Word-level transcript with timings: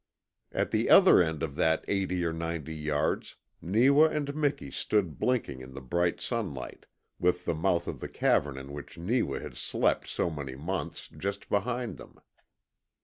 At 0.51 0.71
the 0.71 0.89
other 0.89 1.21
end 1.21 1.43
of 1.43 1.55
that 1.57 1.85
eighty 1.87 2.25
or 2.25 2.33
ninety 2.33 2.73
yards 2.75 3.35
Neewa 3.61 4.05
and 4.05 4.33
Miki 4.35 4.71
stood 4.71 5.19
blinking 5.19 5.61
in 5.61 5.75
the 5.75 5.79
bright 5.79 6.19
sunlight, 6.19 6.87
with 7.19 7.45
the 7.45 7.53
mouth 7.53 7.87
of 7.87 7.99
the 7.99 8.09
cavern 8.09 8.57
in 8.57 8.71
which 8.73 8.97
Neewa 8.97 9.37
had 9.39 9.55
slept 9.55 10.07
so 10.09 10.31
many 10.31 10.55
months 10.55 11.07
just 11.15 11.49
behind 11.49 11.97
them. 11.97 12.15